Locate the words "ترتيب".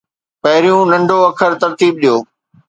1.61-1.93